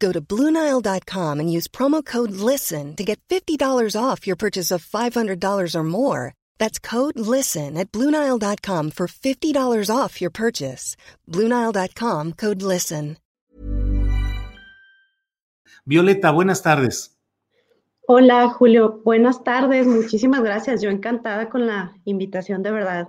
Go 0.00 0.12
to 0.12 0.20
Bluenile.com 0.20 1.40
and 1.40 1.52
use 1.52 1.68
promo 1.68 2.02
code 2.04 2.32
LISTEN 2.32 2.96
to 2.96 3.04
get 3.04 3.20
$50 3.28 3.94
off 3.94 4.26
your 4.26 4.36
purchase 4.36 4.70
of 4.70 4.84
$500 4.84 5.74
or 5.74 5.84
more. 5.84 6.32
That's 6.58 6.78
code 6.78 7.18
LISTEN 7.18 7.76
at 7.76 7.92
Bluenile.com 7.92 8.92
for 8.92 9.06
$50 9.06 9.94
off 9.94 10.20
your 10.22 10.30
purchase. 10.30 10.96
Bluenile.com 11.28 12.32
code 12.32 12.62
LISTEN. 12.62 13.18
Violeta, 15.86 16.32
buenas 16.32 16.62
tardes. 16.62 17.16
Hola, 18.06 18.48
Julio. 18.48 19.00
Buenas 19.04 19.42
tardes. 19.44 19.86
Muchísimas 19.86 20.42
gracias. 20.42 20.82
Yo 20.82 20.90
encantada 20.90 21.48
con 21.48 21.66
la 21.66 21.92
invitación, 22.04 22.62
de 22.62 22.70
verdad. 22.70 23.08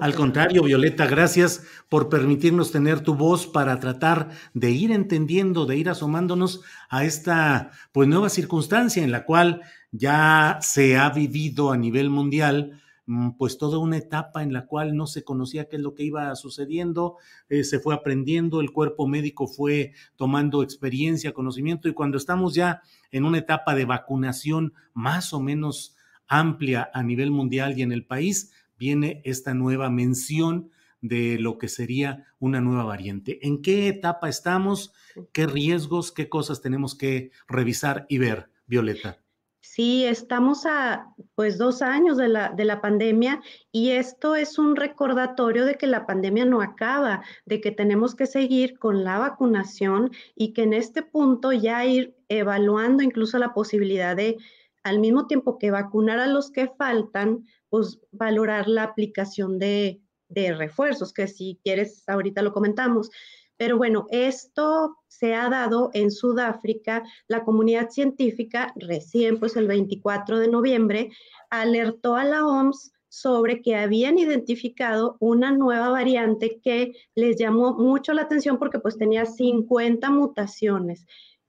Al 0.00 0.14
contrario, 0.14 0.62
Violeta, 0.64 1.06
gracias 1.06 1.64
por 1.88 2.10
permitirnos 2.10 2.72
tener 2.72 3.00
tu 3.00 3.14
voz 3.14 3.46
para 3.46 3.80
tratar 3.80 4.30
de 4.52 4.70
ir 4.70 4.92
entendiendo, 4.92 5.64
de 5.64 5.78
ir 5.78 5.88
asomándonos 5.88 6.62
a 6.90 7.04
esta 7.04 7.70
pues 7.92 8.06
nueva 8.06 8.28
circunstancia 8.28 9.02
en 9.02 9.12
la 9.12 9.24
cual 9.24 9.62
ya 9.90 10.58
se 10.60 10.98
ha 10.98 11.08
vivido 11.08 11.72
a 11.72 11.78
nivel 11.78 12.10
mundial 12.10 12.82
mm, 13.06 13.30
pues 13.38 13.56
toda 13.56 13.78
una 13.78 13.96
etapa 13.96 14.42
en 14.42 14.52
la 14.52 14.66
cual 14.66 14.94
no 14.94 15.06
se 15.06 15.24
conocía 15.24 15.70
qué 15.70 15.76
es 15.76 15.82
lo 15.82 15.94
que 15.94 16.04
iba 16.04 16.34
sucediendo, 16.36 17.16
eh, 17.48 17.64
se 17.64 17.80
fue 17.80 17.94
aprendiendo, 17.94 18.60
el 18.60 18.72
cuerpo 18.72 19.06
médico 19.06 19.46
fue 19.46 19.92
tomando 20.16 20.62
experiencia, 20.62 21.32
conocimiento 21.32 21.88
y 21.88 21.94
cuando 21.94 22.18
estamos 22.18 22.54
ya 22.54 22.82
en 23.10 23.24
una 23.24 23.38
etapa 23.38 23.74
de 23.74 23.86
vacunación 23.86 24.74
más 24.92 25.32
o 25.32 25.40
menos 25.40 25.96
amplia 26.26 26.90
a 26.92 27.02
nivel 27.02 27.30
mundial 27.30 27.78
y 27.78 27.82
en 27.82 27.92
el 27.92 28.04
país, 28.04 28.52
viene 28.78 29.20
esta 29.24 29.54
nueva 29.54 29.90
mención 29.90 30.70
de 31.00 31.38
lo 31.38 31.58
que 31.58 31.68
sería 31.68 32.26
una 32.38 32.60
nueva 32.60 32.84
variante. 32.84 33.46
¿En 33.46 33.62
qué 33.62 33.88
etapa 33.88 34.28
estamos? 34.28 34.92
¿Qué 35.32 35.46
riesgos, 35.46 36.12
qué 36.12 36.28
cosas 36.28 36.60
tenemos 36.60 36.96
que 36.96 37.30
revisar 37.46 38.06
y 38.08 38.18
ver, 38.18 38.50
Violeta? 38.66 39.18
Sí, 39.60 40.04
estamos 40.04 40.66
a 40.66 41.14
pues 41.34 41.58
dos 41.58 41.82
años 41.82 42.16
de 42.16 42.28
la, 42.28 42.50
de 42.50 42.64
la 42.64 42.80
pandemia 42.80 43.42
y 43.70 43.90
esto 43.90 44.34
es 44.34 44.58
un 44.58 44.76
recordatorio 44.76 45.64
de 45.64 45.76
que 45.76 45.86
la 45.86 46.06
pandemia 46.06 46.44
no 46.44 46.62
acaba, 46.62 47.22
de 47.44 47.60
que 47.60 47.70
tenemos 47.70 48.14
que 48.14 48.26
seguir 48.26 48.78
con 48.78 49.04
la 49.04 49.18
vacunación 49.18 50.10
y 50.34 50.52
que 50.52 50.62
en 50.62 50.72
este 50.72 51.02
punto 51.02 51.52
ya 51.52 51.84
ir 51.84 52.16
evaluando 52.28 53.02
incluso 53.02 53.38
la 53.38 53.52
posibilidad 53.52 54.16
de, 54.16 54.38
al 54.84 55.00
mismo 55.00 55.26
tiempo 55.26 55.58
que 55.58 55.70
vacunar 55.70 56.18
a 56.18 56.26
los 56.26 56.50
que 56.50 56.68
faltan, 56.68 57.44
pues 57.70 58.00
valorar 58.12 58.68
la 58.68 58.84
aplicación 58.84 59.58
de, 59.58 60.00
refuerzos, 60.30 61.12
que 61.12 61.26
si 61.26 61.58
quieres, 61.64 62.04
ahorita 62.06 62.42
lo 62.42 62.52
comentamos. 62.52 63.10
Pero 63.56 63.76
bueno, 63.76 64.06
esto 64.10 64.96
se 65.08 65.34
ha 65.34 65.48
dado 65.48 65.90
en 65.94 66.10
Sudáfrica. 66.10 67.02
La 67.26 67.44
comunidad 67.44 67.90
científica 67.90 68.72
recién, 68.76 69.40
pues 69.40 69.56
el 69.56 69.66
24 69.66 70.38
de 70.38 70.48
noviembre, 70.48 71.10
alertó 71.50 72.14
a 72.16 72.24
la 72.24 72.46
OMS 72.46 72.92
sobre 73.08 73.62
que 73.62 73.74
habían 73.74 74.18
identificado 74.18 75.16
una 75.18 75.50
nueva 75.50 75.88
variante 75.88 76.60
que 76.62 76.92
les 77.14 77.36
llamó 77.36 77.74
mucho 77.74 78.12
la 78.12 78.22
atención 78.22 78.58
porque 78.58 78.78
pues 78.78 78.98
tenía 78.98 79.24
50 79.24 80.10
mutaciones. 80.10 81.06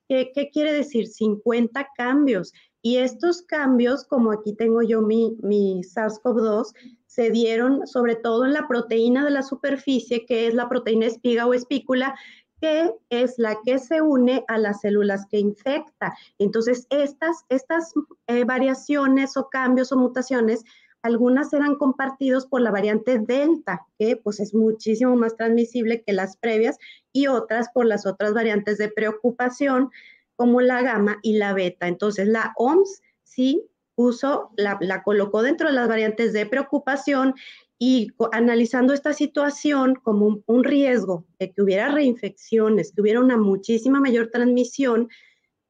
¿Qué, 0.07 0.31
qué 0.33 0.49
quiere 0.49 0.73
decir? 0.73 1.07
50 1.07 1.89
cambios. 1.95 2.53
Y 2.81 2.97
estos 2.97 3.41
cambios, 3.41 4.05
como 4.05 4.31
aquí 4.31 4.53
tengo 4.53 4.81
yo 4.81 5.01
mi, 5.01 5.37
mi 5.41 5.81
SARS-CoV-2, 5.83 6.73
se 7.07 7.29
dieron 7.29 7.85
sobre 7.87 8.15
todo 8.15 8.45
en 8.45 8.53
la 8.53 8.67
proteína 8.67 9.25
de 9.25 9.31
la 9.31 9.43
superficie, 9.43 10.25
que 10.25 10.47
es 10.47 10.53
la 10.53 10.69
proteína 10.69 11.07
espiga 11.07 11.45
o 11.45 11.53
espícula, 11.53 12.15
que 12.61 12.93
es 13.09 13.37
la 13.37 13.57
que 13.63 13.79
se 13.79 14.01
une 14.01 14.43
a 14.47 14.57
las 14.57 14.81
células 14.81 15.25
que 15.29 15.39
infecta. 15.39 16.13
Entonces, 16.37 16.87
estas, 16.89 17.45
estas 17.49 17.93
eh, 18.27 18.43
variaciones 18.43 19.37
o 19.37 19.49
cambios 19.49 19.91
o 19.91 19.97
mutaciones, 19.97 20.63
algunas 21.01 21.53
eran 21.53 21.75
compartidos 21.75 22.45
por 22.45 22.61
la 22.61 22.71
variante 22.71 23.19
Delta, 23.19 23.85
que 23.97 24.17
pues 24.17 24.39
es 24.39 24.53
muchísimo 24.53 25.15
más 25.15 25.35
transmisible 25.35 26.03
que 26.03 26.13
las 26.13 26.35
previas, 26.37 26.77
y 27.13 27.27
otras 27.27 27.69
por 27.73 27.85
las 27.85 28.05
otras 28.05 28.33
variantes 28.33 28.77
de 28.77 28.89
preocupación, 28.89 29.89
como 30.39 30.61
la 30.61 30.81
gamma 30.81 31.19
y 31.21 31.33
la 31.33 31.51
beta. 31.53 31.89
Entonces, 31.89 32.25
la 32.25 32.53
OMS 32.55 33.01
sí 33.23 33.61
puso, 33.93 34.51
la, 34.55 35.03
colocó 35.03 35.41
dentro 35.41 35.67
de 35.67 35.73
las 35.73 35.89
variantes 35.89 36.31
de 36.31 36.45
preocupación 36.45 37.35
y 37.77 38.13
analizando 38.31 38.93
esta 38.93 39.11
situación 39.11 39.95
como 39.95 40.41
un, 40.45 40.63
riesgo 40.63 41.25
de 41.39 41.51
que 41.51 41.61
hubiera 41.61 41.89
reinfecciones, 41.89 42.93
que 42.93 43.01
hubiera 43.01 43.19
una 43.19 43.35
muchísima 43.35 43.99
mayor 43.99 44.29
transmisión, 44.31 45.09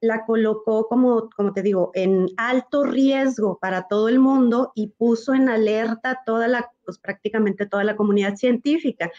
la 0.02 0.24
colocó 0.28 0.88
como, 0.88 1.32
como 1.36 1.52
te 1.52 1.64
digo, 1.64 1.90
en 1.96 2.28
alto 2.38 2.84
riesgo 2.84 3.58
para 3.58 3.88
todo 3.88 4.08
el 4.08 4.20
mundo 4.20 4.72
y 4.76 4.90
puso 4.90 5.34
en 5.34 5.50
alerta 5.50 6.22
toda 6.28 6.48
la, 6.48 6.72
pues 6.86 7.00
prácticamente 7.00 7.66
toda 7.66 7.84
la 7.84 7.96
comunidad 7.96 8.36
científica. 8.36 9.10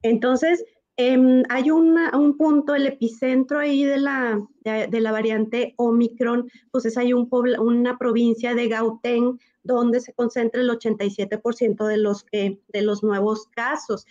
Entonces, 0.00 0.64
Em, 0.96 1.42
hay 1.48 1.70
un 1.70 2.36
punto, 2.36 2.74
el 2.74 2.86
epicentro 2.86 3.58
ahí 3.58 3.84
de 3.84 3.98
la, 3.98 4.46
de, 4.60 5.00
la 5.00 5.10
variante 5.10 5.74
Omicron, 5.76 6.50
pues 6.70 6.96
hay 6.98 7.12
un 7.14 7.28
una 7.30 7.98
provincia 7.98 8.54
de 8.54 8.68
Gauteng 8.68 9.38
donde 9.62 10.00
se 10.00 10.12
concentra 10.12 10.60
el 10.60 10.68
87% 10.68 11.86
de 11.86 11.96
los, 11.96 12.26
de 12.30 12.82
los 12.82 13.02
nuevos 13.02 13.46
casos. 13.46 14.06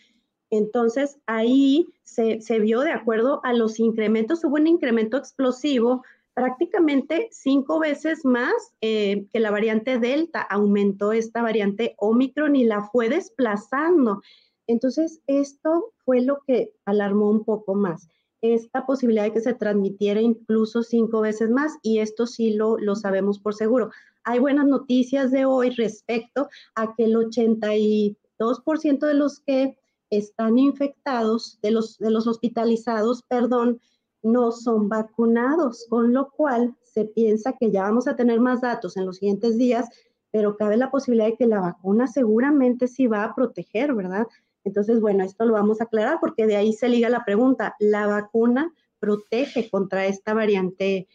Entonces, 0.49 1.19
ahí 1.27 1.87
se, 2.03 2.41
se, 2.41 2.59
vio 2.59 2.81
de 2.81 2.91
acuerdo 2.91 3.41
a 3.43 3.53
los 3.53 3.79
incrementos, 3.79 4.43
hubo 4.43 4.55
un 4.55 4.67
incremento 4.67 5.17
explosivo, 5.17 6.03
prácticamente 6.33 7.29
cinco 7.31 7.79
veces 7.79 8.25
más 8.25 8.53
eh, 8.81 9.27
que 9.31 9.39
la 9.39 9.51
variante 9.51 9.99
Delta, 9.99 10.41
aumentó 10.41 11.11
esta 11.11 11.41
variante 11.41 11.95
Omicron 11.97 12.55
y 12.55 12.63
la 12.63 12.83
fue 12.83 13.09
desplazando. 13.09 14.21
Entonces, 14.71 15.21
esto 15.27 15.91
fue 16.05 16.21
lo 16.21 16.39
que 16.47 16.73
alarmó 16.85 17.29
un 17.29 17.43
poco 17.43 17.75
más, 17.75 18.07
esta 18.41 18.85
posibilidad 18.85 19.23
de 19.23 19.33
que 19.33 19.41
se 19.41 19.53
transmitiera 19.53 20.21
incluso 20.21 20.81
cinco 20.81 21.21
veces 21.21 21.49
más, 21.49 21.77
y 21.83 21.99
esto 21.99 22.25
sí 22.25 22.53
lo, 22.53 22.77
lo 22.77 22.95
sabemos 22.95 23.37
por 23.39 23.53
seguro. 23.53 23.91
Hay 24.23 24.39
buenas 24.39 24.65
noticias 24.65 25.31
de 25.31 25.45
hoy 25.45 25.71
respecto 25.71 26.47
a 26.75 26.95
que 26.95 27.03
el 27.03 27.15
82% 27.15 29.05
de 29.05 29.13
los 29.13 29.41
que 29.41 29.77
están 30.09 30.57
infectados, 30.57 31.59
de 31.61 31.71
los, 31.71 31.97
de 31.97 32.11
los 32.11 32.25
hospitalizados, 32.27 33.23
perdón, 33.23 33.81
no 34.23 34.51
son 34.51 34.87
vacunados, 34.87 35.85
con 35.89 36.13
lo 36.13 36.29
cual 36.31 36.75
se 36.83 37.05
piensa 37.05 37.57
que 37.59 37.71
ya 37.71 37.83
vamos 37.83 38.07
a 38.07 38.15
tener 38.15 38.39
más 38.39 38.61
datos 38.61 38.95
en 38.95 39.05
los 39.05 39.17
siguientes 39.17 39.57
días, 39.57 39.89
pero 40.31 40.55
cabe 40.55 40.77
la 40.77 40.91
posibilidad 40.91 41.27
de 41.27 41.35
que 41.35 41.45
la 41.45 41.59
vacuna 41.59 42.07
seguramente 42.07 42.87
sí 42.87 43.07
va 43.07 43.23
a 43.23 43.35
proteger, 43.35 43.93
¿verdad? 43.93 44.27
Entonces, 44.63 44.99
bueno, 45.01 45.23
esto 45.23 45.45
lo 45.45 45.53
vamos 45.53 45.81
a 45.81 45.85
aclarar 45.85 46.17
porque 46.19 46.45
de 46.45 46.55
ahí 46.55 46.73
se 46.73 46.89
liga 46.89 47.09
la 47.09 47.25
pregunta. 47.25 47.75
¿La 47.79 48.07
vacuna 48.07 48.73
protege 48.99 49.69
contra 49.69 50.05
esta 50.05 50.33
variante 50.33 51.07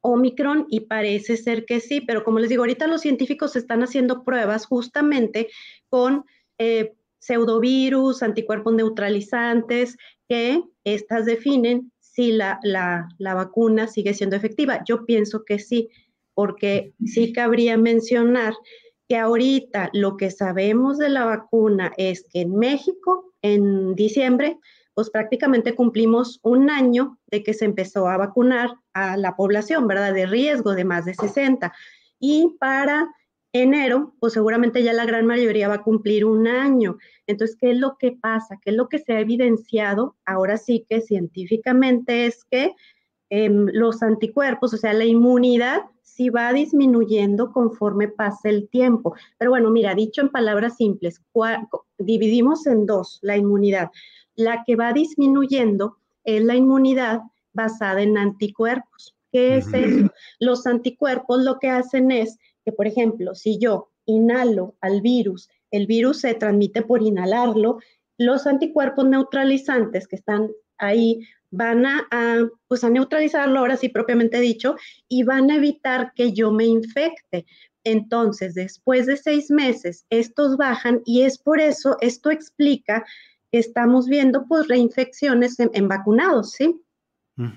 Omicron? 0.00 0.66
Y 0.68 0.80
parece 0.80 1.36
ser 1.36 1.64
que 1.64 1.80
sí, 1.80 2.00
pero 2.00 2.22
como 2.24 2.38
les 2.38 2.48
digo, 2.48 2.62
ahorita 2.62 2.86
los 2.86 3.00
científicos 3.00 3.56
están 3.56 3.82
haciendo 3.82 4.22
pruebas 4.24 4.66
justamente 4.66 5.48
con 5.88 6.24
pseudovirus, 7.18 8.22
anticuerpos 8.22 8.74
neutralizantes, 8.74 9.96
que 10.28 10.62
estas 10.84 11.26
definen 11.26 11.92
si 11.98 12.32
la, 12.32 12.58
la, 12.62 13.08
la 13.18 13.34
vacuna 13.34 13.88
sigue 13.88 14.14
siendo 14.14 14.36
efectiva. 14.36 14.82
Yo 14.86 15.04
pienso 15.04 15.44
que 15.44 15.58
sí, 15.58 15.90
porque 16.34 16.94
sí 17.04 17.32
cabría 17.32 17.76
mencionar 17.76 18.54
que 19.08 19.16
ahorita 19.16 19.90
lo 19.92 20.16
que 20.16 20.30
sabemos 20.30 20.98
de 20.98 21.08
la 21.08 21.24
vacuna 21.24 21.92
es 21.96 22.24
que 22.28 22.40
en 22.42 22.56
México, 22.56 23.32
en 23.42 23.94
diciembre, 23.94 24.58
pues 24.94 25.10
prácticamente 25.10 25.74
cumplimos 25.74 26.40
un 26.42 26.70
año 26.70 27.18
de 27.26 27.42
que 27.42 27.54
se 27.54 27.66
empezó 27.66 28.08
a 28.08 28.16
vacunar 28.16 28.70
a 28.94 29.16
la 29.16 29.36
población, 29.36 29.86
¿verdad? 29.86 30.14
De 30.14 30.26
riesgo 30.26 30.74
de 30.74 30.84
más 30.84 31.04
de 31.04 31.14
60. 31.14 31.72
Y 32.18 32.56
para 32.58 33.06
enero, 33.52 34.14
pues 34.20 34.32
seguramente 34.32 34.82
ya 34.82 34.92
la 34.92 35.04
gran 35.04 35.26
mayoría 35.26 35.68
va 35.68 35.74
a 35.74 35.82
cumplir 35.82 36.24
un 36.24 36.46
año. 36.46 36.96
Entonces, 37.26 37.56
¿qué 37.60 37.72
es 37.72 37.78
lo 37.78 37.96
que 37.98 38.12
pasa? 38.12 38.58
¿Qué 38.62 38.70
es 38.70 38.76
lo 38.76 38.88
que 38.88 38.98
se 38.98 39.12
ha 39.12 39.20
evidenciado 39.20 40.16
ahora 40.24 40.56
sí 40.56 40.86
que 40.88 41.00
científicamente 41.00 42.26
es 42.26 42.44
que 42.44 42.74
em, 43.30 43.66
los 43.72 44.02
anticuerpos, 44.02 44.74
o 44.74 44.76
sea, 44.76 44.92
la 44.92 45.04
inmunidad, 45.04 45.82
sí 46.02 46.30
va 46.30 46.52
disminuyendo 46.52 47.52
conforme 47.52 48.08
pasa 48.08 48.48
el 48.48 48.68
tiempo. 48.68 49.14
Pero 49.38 49.50
bueno, 49.50 49.70
mira, 49.70 49.94
dicho 49.94 50.22
en 50.22 50.30
palabras 50.30 50.76
simples, 50.76 51.20
dividimos 51.98 52.66
en 52.66 52.86
dos 52.86 53.18
la 53.22 53.36
inmunidad. 53.36 53.90
La 54.34 54.64
que 54.64 54.76
va 54.76 54.92
disminuyendo 54.92 55.98
es 56.24 56.42
la 56.42 56.56
inmunidad 56.56 57.20
basada 57.52 58.02
en 58.02 58.16
anticuerpos. 58.16 59.14
¿Qué 59.30 59.58
es 59.58 59.72
eso? 59.74 60.10
Los 60.38 60.66
anticuerpos 60.66 61.42
lo 61.42 61.58
que 61.58 61.68
hacen 61.68 62.10
es 62.10 62.38
que, 62.64 62.72
por 62.72 62.86
ejemplo, 62.86 63.34
si 63.34 63.58
yo 63.58 63.90
inhalo 64.06 64.76
al 64.80 65.02
virus, 65.02 65.48
el 65.70 65.86
virus 65.86 66.20
se 66.20 66.34
transmite 66.34 66.82
por 66.82 67.02
inhalarlo, 67.02 67.78
los 68.18 68.46
anticuerpos 68.46 69.06
neutralizantes 69.06 70.08
que 70.08 70.16
están 70.16 70.50
ahí 70.78 71.26
van 71.50 71.86
a, 71.86 72.06
pues 72.68 72.84
a 72.84 72.90
neutralizarlo, 72.90 73.58
ahora 73.58 73.76
sí 73.76 73.88
propiamente 73.88 74.40
dicho, 74.40 74.76
y 75.08 75.22
van 75.22 75.50
a 75.50 75.56
evitar 75.56 76.12
que 76.14 76.32
yo 76.32 76.50
me 76.52 76.64
infecte. 76.64 77.46
Entonces, 77.84 78.54
después 78.54 79.06
de 79.06 79.16
seis 79.16 79.50
meses, 79.50 80.04
estos 80.10 80.56
bajan 80.56 81.02
y 81.04 81.22
es 81.22 81.38
por 81.38 81.60
eso, 81.60 81.96
esto 82.00 82.30
explica 82.30 83.04
estamos 83.52 84.08
viendo 84.08 84.46
pues 84.46 84.68
reinfecciones 84.68 85.58
en, 85.58 85.88
vacunados, 85.88 86.52
¿sí? 86.52 86.80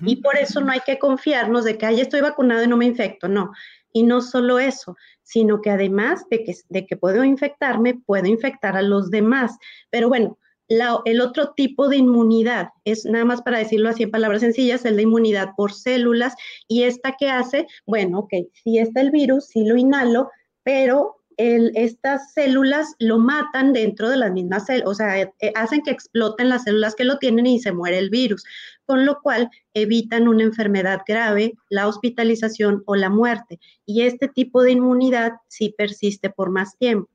Y 0.04 0.16
por 0.16 0.36
eso 0.36 0.60
no 0.60 0.72
hay 0.72 0.80
que 0.80 0.98
confiarnos 0.98 1.64
de 1.64 1.78
que, 1.78 1.86
ay, 1.86 2.02
estoy 2.02 2.20
vacunado 2.20 2.62
y 2.62 2.68
no 2.68 2.76
me 2.76 2.84
infecto, 2.84 3.28
no. 3.28 3.50
Y 3.94 4.02
no 4.02 4.20
solo 4.20 4.58
eso, 4.58 4.94
sino 5.22 5.62
que 5.62 5.70
además 5.70 6.28
de 6.28 6.44
que, 6.44 6.54
de 6.68 6.86
que 6.86 6.98
puedo 6.98 7.24
infectarme, 7.24 7.94
puedo 7.94 8.26
infectar 8.26 8.76
a 8.76 8.82
los 8.82 9.10
demás. 9.10 9.56
Pero 9.88 10.10
bueno, 10.10 10.38
el 11.04 11.20
otro 11.20 11.52
tipo 11.54 11.88
de 11.88 11.96
inmunidad 11.96 12.68
es, 12.84 13.04
nada 13.04 13.24
más 13.24 13.42
para 13.42 13.58
decirlo 13.58 13.88
así 13.88 14.04
en 14.04 14.10
palabras 14.10 14.40
sencillas, 14.40 14.84
es 14.84 14.92
la 14.92 15.02
inmunidad 15.02 15.50
por 15.56 15.72
células. 15.72 16.34
Y 16.68 16.84
esta 16.84 17.16
que 17.18 17.28
hace, 17.28 17.66
bueno, 17.86 18.20
ok, 18.20 18.34
si 18.62 18.78
está 18.78 19.00
el 19.00 19.10
virus, 19.10 19.46
sí 19.46 19.64
lo 19.64 19.76
inhalo, 19.76 20.30
pero 20.62 21.16
estas 21.36 22.34
células 22.34 22.94
lo 22.98 23.18
matan 23.18 23.72
dentro 23.72 24.10
de 24.10 24.18
las 24.18 24.30
mismas 24.30 24.66
células, 24.66 24.90
o 24.90 24.94
sea, 24.94 25.20
eh, 25.22 25.32
hacen 25.54 25.80
que 25.80 25.90
exploten 25.90 26.50
las 26.50 26.64
células 26.64 26.94
que 26.94 27.04
lo 27.04 27.16
tienen 27.16 27.46
y 27.46 27.58
se 27.58 27.72
muere 27.72 27.96
el 27.96 28.10
virus, 28.10 28.44
con 28.84 29.06
lo 29.06 29.20
cual 29.22 29.48
evitan 29.72 30.28
una 30.28 30.44
enfermedad 30.44 31.00
grave, 31.06 31.54
la 31.70 31.88
hospitalización 31.88 32.82
o 32.84 32.94
la 32.94 33.08
muerte. 33.08 33.58
Y 33.86 34.02
este 34.02 34.28
tipo 34.28 34.62
de 34.62 34.72
inmunidad 34.72 35.32
sí 35.48 35.74
persiste 35.76 36.28
por 36.28 36.50
más 36.50 36.76
tiempo. 36.76 37.08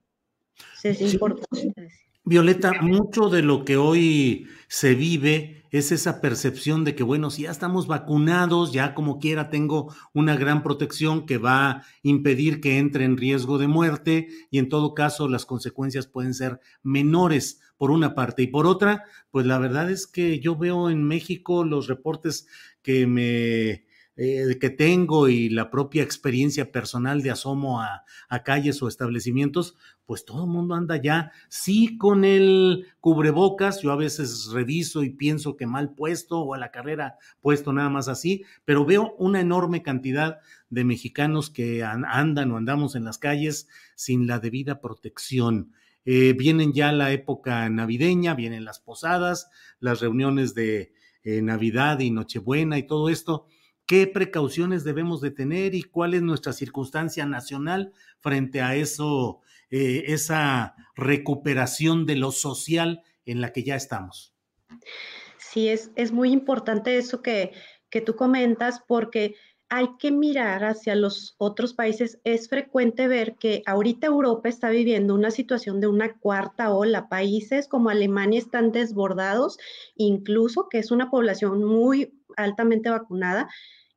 es 0.83 1.01
importante 1.01 1.81
decir. 1.81 2.05
Violeta, 2.27 2.73
mucho 2.81 3.29
de 3.29 3.43
lo 3.43 3.63
que 3.65 3.77
hoy 3.77 4.47
se 4.67 4.95
vive 4.95 5.63
es 5.69 5.91
esa 5.91 6.21
percepción 6.21 6.83
de 6.83 6.95
que, 6.95 7.03
bueno, 7.03 7.29
si 7.29 7.43
ya 7.43 7.51
estamos 7.51 7.85
vacunados, 7.85 8.73
ya 8.73 8.95
como 8.95 9.19
quiera 9.19 9.51
tengo 9.51 9.93
una 10.11 10.35
gran 10.35 10.63
protección 10.63 11.27
que 11.27 11.37
va 11.37 11.69
a 11.69 11.83
impedir 12.01 12.61
que 12.61 12.79
entre 12.79 13.05
en 13.05 13.17
riesgo 13.17 13.59
de 13.59 13.67
muerte 13.67 14.27
y 14.49 14.57
en 14.57 14.69
todo 14.69 14.95
caso 14.95 15.27
las 15.27 15.45
consecuencias 15.45 16.07
pueden 16.07 16.33
ser 16.33 16.59
menores 16.81 17.61
por 17.77 17.91
una 17.91 18.15
parte. 18.15 18.41
Y 18.41 18.47
por 18.47 18.65
otra, 18.65 19.03
pues 19.29 19.45
la 19.45 19.59
verdad 19.59 19.91
es 19.91 20.07
que 20.07 20.39
yo 20.39 20.55
veo 20.55 20.89
en 20.89 21.03
México 21.03 21.63
los 21.63 21.85
reportes 21.85 22.47
que 22.81 23.05
me 23.05 23.84
eh, 24.17 24.57
que 24.59 24.69
tengo 24.69 25.27
y 25.27 25.49
la 25.49 25.69
propia 25.69 26.01
experiencia 26.01 26.71
personal 26.71 27.21
de 27.21 27.31
asomo 27.31 27.81
a, 27.81 28.05
a 28.29 28.43
calles 28.43 28.81
o 28.81 28.87
establecimientos, 28.87 29.75
pues 30.05 30.23
todo 30.23 30.45
el 30.45 30.49
mundo 30.49 30.75
anda 30.75 31.01
ya, 31.01 31.31
sí 31.49 31.97
con 31.97 32.23
el 32.23 32.87
cubrebocas, 33.01 33.81
yo 33.81 33.91
a 33.91 33.95
veces 33.95 34.49
reviso 34.53 35.03
y 35.03 35.09
pienso 35.09 35.57
que 35.57 35.65
mal 35.65 35.93
puesto 35.93 36.39
o 36.39 36.53
a 36.53 36.57
la 36.57 36.71
carrera 36.71 37.17
puesto 37.41 37.73
nada 37.73 37.89
más 37.89 38.07
así, 38.07 38.43
pero 38.63 38.85
veo 38.85 39.15
una 39.17 39.41
enorme 39.41 39.81
cantidad 39.81 40.39
de 40.69 40.83
mexicanos 40.83 41.49
que 41.49 41.83
andan 41.83 42.51
o 42.51 42.57
andamos 42.57 42.95
en 42.95 43.03
las 43.03 43.17
calles 43.17 43.67
sin 43.95 44.27
la 44.27 44.39
debida 44.39 44.79
protección. 44.79 45.73
Eh, 46.05 46.33
vienen 46.37 46.71
ya 46.71 46.91
la 46.91 47.11
época 47.11 47.67
navideña, 47.69 48.35
vienen 48.35 48.63
las 48.63 48.79
posadas, 48.79 49.49
las 49.79 50.01
reuniones 50.01 50.53
de 50.53 50.93
eh, 51.23 51.41
Navidad 51.41 51.99
y 51.99 52.11
Nochebuena 52.11 52.77
y 52.77 52.83
todo 52.83 53.09
esto 53.09 53.47
qué 53.85 54.07
precauciones 54.07 54.83
debemos 54.83 55.21
de 55.21 55.31
tener 55.31 55.75
y 55.75 55.83
cuál 55.83 56.13
es 56.13 56.21
nuestra 56.21 56.53
circunstancia 56.53 57.25
nacional 57.25 57.93
frente 58.19 58.61
a 58.61 58.75
eso, 58.75 59.41
eh, 59.69 60.05
esa 60.07 60.75
recuperación 60.95 62.05
de 62.05 62.15
lo 62.15 62.31
social 62.31 63.03
en 63.25 63.41
la 63.41 63.51
que 63.51 63.63
ya 63.63 63.75
estamos. 63.75 64.33
Sí, 65.37 65.67
es, 65.69 65.91
es 65.95 66.11
muy 66.11 66.31
importante 66.31 66.97
eso 66.97 67.21
que, 67.21 67.51
que 67.89 68.01
tú 68.01 68.15
comentas 68.15 68.81
porque 68.87 69.35
hay 69.69 69.89
que 69.97 70.11
mirar 70.11 70.63
hacia 70.63 70.95
los 70.95 71.35
otros 71.37 71.73
países. 71.73 72.19
Es 72.23 72.49
frecuente 72.49 73.07
ver 73.07 73.35
que 73.35 73.63
ahorita 73.65 74.07
Europa 74.07 74.47
está 74.47 74.69
viviendo 74.69 75.15
una 75.15 75.31
situación 75.31 75.79
de 75.79 75.87
una 75.87 76.13
cuarta 76.19 76.73
ola. 76.73 77.09
Países 77.09 77.67
como 77.67 77.89
Alemania 77.89 78.39
están 78.39 78.71
desbordados, 78.71 79.57
incluso 79.95 80.69
que 80.69 80.77
es 80.77 80.91
una 80.91 81.09
población 81.09 81.63
muy 81.63 82.13
altamente 82.37 82.89
vacunada, 82.89 83.47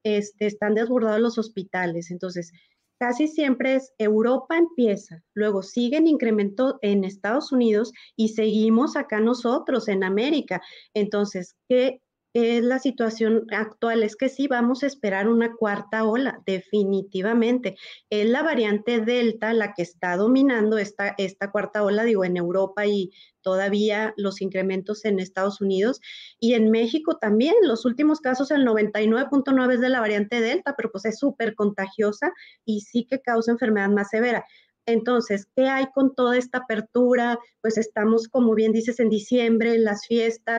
este, 0.02 0.46
están 0.46 0.74
desbordados 0.74 1.20
los 1.20 1.38
hospitales. 1.38 2.10
Entonces, 2.10 2.52
casi 2.98 3.28
siempre 3.28 3.76
es 3.76 3.92
Europa 3.98 4.56
empieza, 4.56 5.22
luego 5.34 5.62
sigue 5.62 5.98
en 5.98 6.06
incremento 6.06 6.78
en 6.82 7.04
Estados 7.04 7.52
Unidos 7.52 7.92
y 8.16 8.30
seguimos 8.30 8.96
acá 8.96 9.20
nosotros 9.20 9.88
en 9.88 10.04
América. 10.04 10.60
Entonces, 10.94 11.56
¿qué, 11.68 12.00
es 12.34 12.62
la 12.62 12.78
situación 12.78 13.46
actual, 13.50 14.02
es 14.02 14.16
que 14.16 14.28
sí 14.28 14.48
vamos 14.48 14.82
a 14.82 14.86
esperar 14.86 15.28
una 15.28 15.54
cuarta 15.54 16.04
ola, 16.04 16.42
definitivamente. 16.46 17.76
Es 18.10 18.28
la 18.28 18.42
variante 18.42 19.00
Delta 19.00 19.52
la 19.52 19.72
que 19.72 19.82
está 19.82 20.16
dominando 20.16 20.78
esta, 20.78 21.14
esta 21.18 21.50
cuarta 21.50 21.82
ola, 21.82 22.04
digo, 22.04 22.24
en 22.24 22.36
Europa 22.36 22.86
y 22.86 23.10
todavía 23.40 24.12
los 24.16 24.42
incrementos 24.42 25.04
en 25.04 25.20
Estados 25.20 25.60
Unidos 25.60 26.00
y 26.38 26.54
en 26.54 26.70
México 26.70 27.16
también. 27.18 27.54
Los 27.62 27.84
últimos 27.86 28.20
casos, 28.20 28.50
el 28.50 28.66
99.9 28.66 29.74
es 29.74 29.80
de 29.80 29.88
la 29.88 30.00
variante 30.00 30.40
Delta, 30.40 30.74
pero 30.76 30.90
pues 30.90 31.06
es 31.06 31.18
súper 31.18 31.54
contagiosa 31.54 32.32
y 32.64 32.82
sí 32.82 33.06
que 33.08 33.20
causa 33.20 33.52
enfermedad 33.52 33.88
más 33.88 34.10
severa. 34.10 34.44
Entonces, 34.86 35.46
¿qué 35.54 35.66
hay 35.66 35.86
con 35.92 36.14
toda 36.14 36.36
esta 36.36 36.58
apertura? 36.58 37.38
Pues 37.60 37.76
estamos, 37.76 38.28
como 38.28 38.54
bien 38.54 38.72
dices, 38.72 39.00
en 39.00 39.10
diciembre, 39.10 39.74
en 39.74 39.84
las 39.84 40.06
fiestas. 40.06 40.58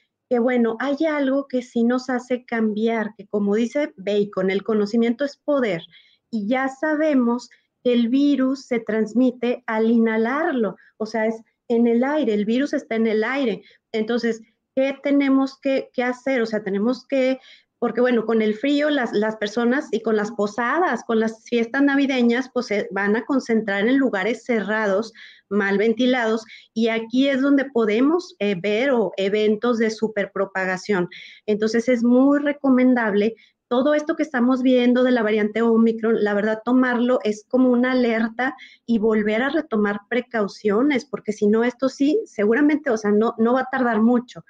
Que 0.31 0.39
bueno, 0.39 0.77
hay 0.79 0.95
algo 1.05 1.49
que 1.49 1.61
sí 1.61 1.83
nos 1.83 2.09
hace 2.09 2.45
cambiar, 2.45 3.13
que 3.17 3.27
como 3.27 3.53
dice 3.53 3.93
Bacon, 3.97 4.49
el 4.49 4.63
conocimiento 4.63 5.25
es 5.25 5.35
poder 5.35 5.83
y 6.29 6.47
ya 6.47 6.69
sabemos 6.69 7.49
que 7.83 7.91
el 7.91 8.07
virus 8.07 8.65
se 8.65 8.79
transmite 8.79 9.61
al 9.67 9.91
inhalarlo, 9.91 10.77
o 10.95 11.05
sea, 11.05 11.25
es 11.25 11.35
en 11.67 11.85
el 11.85 12.05
aire, 12.05 12.33
el 12.33 12.45
virus 12.45 12.71
está 12.71 12.95
en 12.95 13.07
el 13.07 13.25
aire. 13.25 13.61
Entonces, 13.91 14.41
¿qué 14.73 14.97
tenemos 15.03 15.59
que, 15.59 15.89
hacer? 16.01 16.41
O 16.41 16.45
sea, 16.45 16.63
tenemos 16.63 17.05
que 17.05 17.37
porque 17.81 17.99
bueno, 17.99 18.27
con 18.27 18.43
el 18.43 18.53
frío 18.53 18.91
las, 18.91 19.11
las, 19.11 19.37
personas 19.37 19.87
y 19.91 20.03
con 20.03 20.15
las 20.15 20.29
posadas, 20.33 21.03
con 21.03 21.19
las 21.19 21.43
fiestas 21.45 21.81
navideñas, 21.81 22.47
pues 22.53 22.67
se 22.67 22.87
van 22.91 23.15
a 23.15 23.25
concentrar 23.25 23.87
en 23.87 23.97
lugares 23.97 24.43
cerrados, 24.43 25.13
mal 25.49 25.79
ventilados, 25.79 26.45
y 26.75 26.89
aquí 26.89 27.27
es 27.27 27.41
donde 27.41 27.65
podemos 27.65 28.35
eh, 28.37 28.53
ver 28.53 28.91
o 28.91 29.13
eventos 29.17 29.79
de 29.79 29.89
superpropagación. 29.89 31.09
Entonces 31.47 31.89
es 31.89 32.03
muy 32.03 32.37
recomendable 32.37 33.33
todo 33.67 33.95
esto 33.95 34.15
que 34.17 34.23
estamos 34.23 34.61
viendo 34.61 35.01
de 35.01 35.11
la 35.11 35.23
variante 35.23 35.61
Omicron, 35.61 36.23
la 36.23 36.33
verdad, 36.33 36.61
tomarlo 36.63 37.19
es 37.23 37.45
como 37.47 37.71
una 37.71 37.93
alerta 37.93 38.53
y 38.85 38.99
volver 38.99 39.41
a 39.41 39.49
retomar 39.49 40.01
precauciones, 40.07 41.05
porque 41.05 41.31
si 41.31 41.47
no, 41.47 41.63
esto 41.63 41.87
sí, 41.87 42.21
seguramente, 42.25 42.91
o 42.91 42.97
sea, 42.97 43.11
no, 43.11 43.33
no 43.37 43.53
va 43.53 43.61
a 43.61 43.69
tardar 43.71 44.01
mucho. 44.01 44.43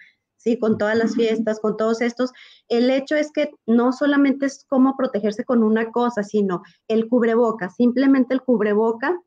¿Sí? 0.43 0.59
Con 0.59 0.77
todas 0.77 0.97
las 0.97 1.15
fiestas, 1.15 1.59
con 1.59 1.77
todos 1.77 2.01
estos. 2.01 2.31
El 2.67 2.89
hecho 2.89 3.15
es 3.15 3.31
que 3.31 3.51
no 3.65 3.91
solamente 3.93 4.45
es 4.45 4.65
cómo 4.67 4.95
protegerse 4.97 5.43
con 5.43 5.63
una 5.63 5.91
cosa, 5.91 6.23
sino 6.23 6.63
el 6.87 7.07
cubreboca, 7.07 7.69
simplemente 7.69 8.33
el 8.33 8.41
cubreboca 8.41 9.19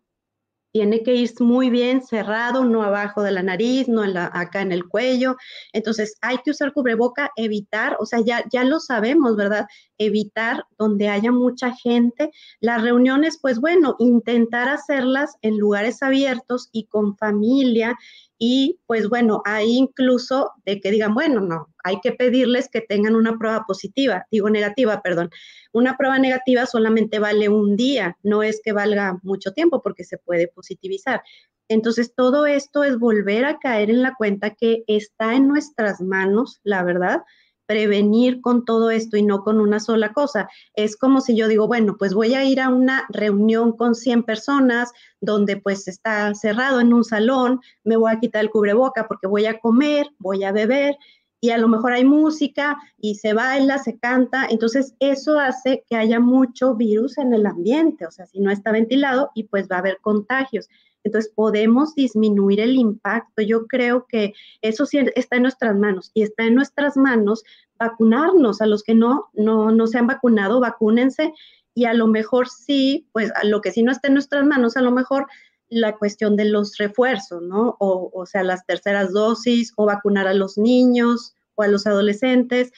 tiene 0.74 1.04
que 1.04 1.14
ir 1.14 1.30
muy 1.38 1.70
bien 1.70 2.02
cerrado, 2.02 2.64
no 2.64 2.82
abajo 2.82 3.22
de 3.22 3.30
la 3.30 3.44
nariz, 3.44 3.86
no 3.86 4.02
en 4.02 4.12
la, 4.12 4.28
acá 4.34 4.60
en 4.60 4.72
el 4.72 4.88
cuello. 4.88 5.36
Entonces 5.72 6.16
hay 6.20 6.38
que 6.38 6.50
usar 6.50 6.72
cubreboca, 6.72 7.30
evitar, 7.36 7.96
o 8.00 8.06
sea, 8.06 8.18
ya, 8.26 8.42
ya 8.52 8.64
lo 8.64 8.80
sabemos, 8.80 9.36
¿verdad? 9.36 9.68
Evitar 9.98 10.64
donde 10.76 11.08
haya 11.08 11.30
mucha 11.30 11.72
gente. 11.76 12.32
Las 12.58 12.82
reuniones, 12.82 13.38
pues 13.40 13.60
bueno, 13.60 13.94
intentar 14.00 14.68
hacerlas 14.68 15.36
en 15.42 15.58
lugares 15.58 16.02
abiertos 16.02 16.70
y 16.72 16.86
con 16.86 17.16
familia 17.16 17.96
y 18.38 18.80
pues 18.86 19.08
bueno, 19.08 19.42
hay 19.44 19.76
incluso 19.76 20.52
de 20.64 20.80
que 20.80 20.90
digan, 20.90 21.14
bueno, 21.14 21.40
no, 21.40 21.68
hay 21.84 22.00
que 22.00 22.12
pedirles 22.12 22.68
que 22.68 22.80
tengan 22.80 23.14
una 23.14 23.38
prueba 23.38 23.64
positiva, 23.66 24.26
digo 24.30 24.50
negativa, 24.50 25.02
perdón. 25.02 25.30
Una 25.72 25.96
prueba 25.96 26.18
negativa 26.18 26.66
solamente 26.66 27.18
vale 27.18 27.48
un 27.48 27.76
día, 27.76 28.16
no 28.22 28.42
es 28.42 28.60
que 28.62 28.72
valga 28.72 29.18
mucho 29.22 29.52
tiempo 29.52 29.82
porque 29.82 30.04
se 30.04 30.18
puede 30.18 30.48
positivizar. 30.48 31.22
Entonces, 31.68 32.14
todo 32.14 32.46
esto 32.46 32.84
es 32.84 32.98
volver 32.98 33.44
a 33.46 33.58
caer 33.58 33.90
en 33.90 34.02
la 34.02 34.14
cuenta 34.14 34.50
que 34.50 34.84
está 34.86 35.34
en 35.34 35.48
nuestras 35.48 36.00
manos, 36.00 36.60
la 36.62 36.82
verdad, 36.82 37.22
prevenir 37.66 38.40
con 38.40 38.64
todo 38.64 38.90
esto 38.90 39.16
y 39.16 39.22
no 39.22 39.42
con 39.42 39.60
una 39.60 39.80
sola 39.80 40.12
cosa. 40.12 40.48
Es 40.74 40.96
como 40.96 41.20
si 41.20 41.36
yo 41.36 41.48
digo, 41.48 41.66
bueno, 41.66 41.96
pues 41.98 42.14
voy 42.14 42.34
a 42.34 42.44
ir 42.44 42.60
a 42.60 42.68
una 42.68 43.06
reunión 43.08 43.76
con 43.76 43.94
100 43.94 44.22
personas 44.24 44.92
donde 45.20 45.56
pues 45.56 45.88
está 45.88 46.34
cerrado 46.34 46.80
en 46.80 46.92
un 46.92 47.04
salón, 47.04 47.60
me 47.84 47.96
voy 47.96 48.12
a 48.12 48.20
quitar 48.20 48.42
el 48.42 48.50
cubreboca 48.50 49.06
porque 49.08 49.26
voy 49.26 49.46
a 49.46 49.58
comer, 49.58 50.06
voy 50.18 50.44
a 50.44 50.52
beber 50.52 50.96
y 51.44 51.50
a 51.50 51.58
lo 51.58 51.68
mejor 51.68 51.92
hay 51.92 52.06
música 52.06 52.78
y 52.96 53.16
se 53.16 53.34
baila, 53.34 53.76
se 53.76 53.98
canta, 53.98 54.46
entonces 54.48 54.94
eso 54.98 55.38
hace 55.38 55.84
que 55.86 55.94
haya 55.94 56.18
mucho 56.18 56.74
virus 56.74 57.18
en 57.18 57.34
el 57.34 57.44
ambiente, 57.44 58.06
o 58.06 58.10
sea, 58.10 58.24
si 58.24 58.40
no 58.40 58.50
está 58.50 58.72
ventilado 58.72 59.30
y 59.34 59.44
pues 59.44 59.68
va 59.70 59.76
a 59.76 59.80
haber 59.80 59.98
contagios. 60.00 60.70
Entonces 61.04 61.30
podemos 61.34 61.94
disminuir 61.94 62.60
el 62.60 62.76
impacto. 62.76 63.42
Yo 63.42 63.66
creo 63.66 64.06
que 64.08 64.32
eso 64.62 64.86
sí 64.86 64.98
está 65.14 65.36
en 65.36 65.42
nuestras 65.42 65.76
manos 65.76 66.10
y 66.14 66.22
está 66.22 66.44
en 66.44 66.54
nuestras 66.54 66.96
manos 66.96 67.44
vacunarnos. 67.78 68.60
A 68.60 68.66
los 68.66 68.82
que 68.82 68.94
no, 68.94 69.28
no, 69.34 69.70
no 69.70 69.86
se 69.86 69.98
han 69.98 70.06
vacunado, 70.06 70.60
vacúnense 70.60 71.32
y 71.74 71.84
a 71.84 71.94
lo 71.94 72.06
mejor 72.06 72.48
sí, 72.48 73.08
pues 73.12 73.30
a 73.34 73.44
lo 73.44 73.60
que 73.60 73.72
sí 73.72 73.82
no 73.82 73.92
está 73.92 74.08
en 74.08 74.14
nuestras 74.14 74.44
manos, 74.44 74.76
a 74.76 74.82
lo 74.82 74.92
mejor 74.92 75.26
la 75.68 75.96
cuestión 75.96 76.36
de 76.36 76.44
los 76.44 76.76
refuerzos, 76.78 77.42
¿no? 77.42 77.76
O, 77.80 78.10
o 78.14 78.26
sea, 78.26 78.44
las 78.44 78.64
terceras 78.64 79.12
dosis 79.12 79.72
o 79.76 79.86
vacunar 79.86 80.28
a 80.28 80.34
los 80.34 80.56
niños 80.56 81.34
o 81.56 81.62
a 81.62 81.68
los 81.68 81.86
adolescentes. 81.86 82.72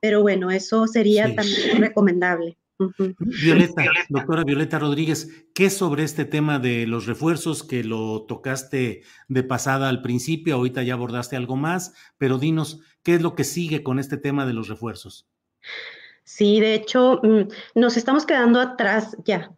Pero 0.00 0.22
bueno, 0.22 0.50
eso 0.50 0.86
sería 0.86 1.34
también 1.34 1.80
recomendable. 1.80 2.56
Violeta, 3.18 3.84
doctora 4.08 4.44
Violeta 4.44 4.78
Rodríguez, 4.78 5.46
¿qué 5.54 5.68
sobre 5.70 6.04
este 6.04 6.24
tema 6.24 6.58
de 6.58 6.86
los 6.86 7.06
refuerzos 7.06 7.64
que 7.64 7.82
lo 7.82 8.22
tocaste 8.22 9.02
de 9.28 9.42
pasada 9.42 9.88
al 9.88 10.02
principio? 10.02 10.54
Ahorita 10.54 10.82
ya 10.82 10.94
abordaste 10.94 11.36
algo 11.36 11.56
más, 11.56 11.94
pero 12.18 12.38
dinos, 12.38 12.80
¿qué 13.02 13.16
es 13.16 13.22
lo 13.22 13.34
que 13.34 13.44
sigue 13.44 13.82
con 13.82 13.98
este 13.98 14.16
tema 14.16 14.46
de 14.46 14.52
los 14.52 14.68
refuerzos? 14.68 15.28
Sí, 16.24 16.60
de 16.60 16.74
hecho, 16.74 17.20
mm, 17.22 17.48
nos 17.74 17.96
estamos 17.96 18.26
quedando 18.26 18.60
atrás 18.60 19.16
ya. 19.24 19.52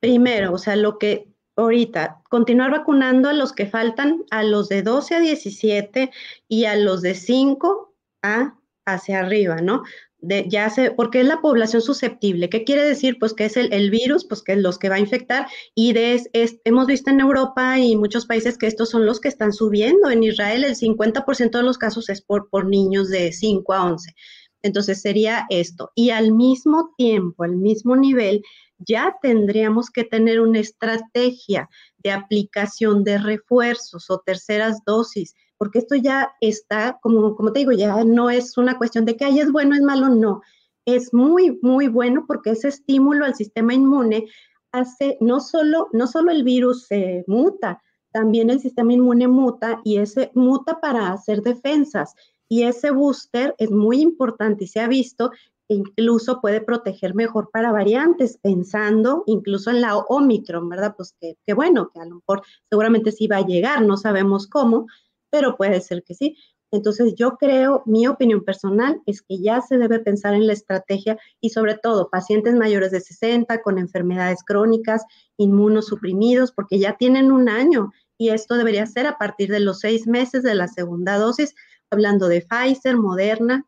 Primero, 0.00 0.52
o 0.52 0.58
sea, 0.58 0.74
lo 0.74 0.98
que 0.98 1.28
ahorita, 1.56 2.22
continuar 2.28 2.70
vacunando 2.70 3.28
a 3.28 3.32
los 3.32 3.52
que 3.52 3.66
faltan, 3.66 4.24
a 4.30 4.42
los 4.42 4.68
de 4.68 4.82
12 4.82 5.16
a 5.16 5.20
17 5.20 6.10
y 6.46 6.64
a 6.64 6.76
los 6.76 7.02
de 7.02 7.14
5 7.14 7.94
a 8.22 8.54
hacia 8.86 9.20
arriba, 9.20 9.56
¿no? 9.56 9.82
Ya 10.20 10.68
se, 10.70 10.90
porque 10.90 11.20
es 11.20 11.26
la 11.26 11.40
población 11.40 11.82
susceptible. 11.82 12.48
¿Qué 12.48 12.64
quiere 12.64 12.82
decir? 12.82 13.18
Pues 13.18 13.34
que 13.34 13.44
es 13.44 13.56
el, 13.56 13.90
virus, 13.90 14.26
pues 14.26 14.42
que 14.42 14.52
es 14.52 14.58
los 14.58 14.78
que 14.78 14.88
va 14.88 14.96
a 14.96 15.00
infectar. 15.00 15.46
Y 15.74 15.92
de, 15.92 16.20
hemos 16.64 16.86
visto 16.86 17.10
en 17.10 17.20
Europa 17.20 17.78
y 17.78 17.96
muchos 17.96 18.26
países 18.26 18.58
que 18.58 18.66
estos 18.66 18.90
son 18.90 19.06
los 19.06 19.20
que 19.20 19.28
están 19.28 19.52
subiendo. 19.52 20.10
En 20.10 20.22
Israel 20.22 20.64
el 20.64 20.76
50% 20.76 21.50
de 21.50 21.62
los 21.62 21.78
casos 21.78 22.08
es 22.08 22.20
por, 22.20 22.48
por 22.50 22.66
niños 22.66 23.08
de 23.08 23.32
5 23.32 23.72
a 23.72 23.84
11. 23.84 24.14
Entonces 24.62 25.00
sería 25.00 25.46
esto. 25.50 25.92
Y 25.94 26.10
al 26.10 26.32
mismo 26.32 26.94
tiempo, 26.96 27.44
al 27.44 27.56
mismo 27.56 27.94
nivel, 27.94 28.42
ya 28.78 29.16
tendríamos 29.22 29.90
que 29.90 30.04
tener 30.04 30.40
una 30.40 30.60
estrategia 30.60 31.68
de 31.98 32.10
aplicación 32.10 33.04
de 33.04 33.18
refuerzos 33.18 34.10
o 34.10 34.20
terceras 34.20 34.84
dosis 34.84 35.34
porque 35.58 35.80
esto 35.80 35.96
ya 35.96 36.32
está, 36.40 36.98
como, 37.02 37.34
como 37.34 37.52
te 37.52 37.60
digo, 37.60 37.72
ya 37.72 38.04
no 38.04 38.30
es 38.30 38.56
una 38.56 38.78
cuestión 38.78 39.04
de 39.04 39.16
que 39.16 39.24
ay, 39.24 39.40
es 39.40 39.52
bueno, 39.52 39.74
es 39.74 39.82
malo, 39.82 40.08
no. 40.08 40.40
Es 40.86 41.12
muy, 41.12 41.58
muy 41.60 41.88
bueno 41.88 42.24
porque 42.26 42.50
ese 42.50 42.68
estímulo 42.68 43.24
al 43.24 43.34
sistema 43.34 43.74
inmune 43.74 44.26
hace, 44.72 45.18
no 45.20 45.40
solo, 45.40 45.88
no 45.92 46.06
solo 46.06 46.30
el 46.30 46.44
virus 46.44 46.86
se 46.86 47.24
muta, 47.26 47.82
también 48.12 48.50
el 48.50 48.60
sistema 48.60 48.92
inmune 48.92 49.28
muta 49.28 49.80
y 49.84 49.98
ese 49.98 50.30
muta 50.34 50.80
para 50.80 51.12
hacer 51.12 51.42
defensas. 51.42 52.14
Y 52.48 52.62
ese 52.62 52.90
booster 52.90 53.54
es 53.58 53.70
muy 53.70 54.00
importante 54.00 54.64
y 54.64 54.68
se 54.68 54.80
ha 54.80 54.88
visto 54.88 55.30
que 55.68 55.74
incluso 55.74 56.40
puede 56.40 56.62
proteger 56.62 57.14
mejor 57.14 57.50
para 57.50 57.72
variantes, 57.72 58.38
pensando 58.38 59.24
incluso 59.26 59.70
en 59.70 59.82
la 59.82 59.98
Omicron, 59.98 60.68
¿verdad? 60.68 60.94
Pues 60.96 61.14
que, 61.20 61.36
que 61.46 61.52
bueno, 61.52 61.90
que 61.92 62.00
a 62.00 62.06
lo 62.06 62.16
mejor 62.16 62.42
seguramente 62.70 63.12
sí 63.12 63.26
va 63.26 63.38
a 63.38 63.46
llegar, 63.46 63.82
no 63.82 63.98
sabemos 63.98 64.46
cómo, 64.46 64.86
pero 65.30 65.56
puede 65.56 65.80
ser 65.80 66.02
que 66.02 66.14
sí. 66.14 66.36
Entonces 66.70 67.14
yo 67.16 67.36
creo, 67.38 67.82
mi 67.86 68.06
opinión 68.06 68.44
personal 68.44 69.00
es 69.06 69.22
que 69.22 69.40
ya 69.40 69.62
se 69.62 69.78
debe 69.78 70.00
pensar 70.00 70.34
en 70.34 70.46
la 70.46 70.52
estrategia 70.52 71.18
y 71.40 71.50
sobre 71.50 71.76
todo 71.76 72.10
pacientes 72.10 72.54
mayores 72.54 72.90
de 72.90 73.00
60 73.00 73.62
con 73.62 73.78
enfermedades 73.78 74.42
crónicas, 74.44 75.02
inmunosuprimidos, 75.38 76.52
porque 76.52 76.78
ya 76.78 76.96
tienen 76.96 77.32
un 77.32 77.48
año 77.48 77.90
y 78.18 78.30
esto 78.30 78.56
debería 78.56 78.84
ser 78.84 79.06
a 79.06 79.16
partir 79.16 79.50
de 79.50 79.60
los 79.60 79.80
seis 79.80 80.06
meses 80.06 80.42
de 80.42 80.54
la 80.54 80.68
segunda 80.68 81.16
dosis, 81.16 81.54
hablando 81.90 82.28
de 82.28 82.42
Pfizer, 82.42 82.96
Moderna 82.96 83.66